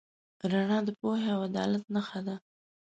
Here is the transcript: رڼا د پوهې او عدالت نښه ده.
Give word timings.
رڼا 0.51 0.77
د 0.87 0.89
پوهې 0.99 1.27
او 1.35 1.39
عدالت 1.49 1.83
نښه 1.93 2.19
ده. 2.27 2.35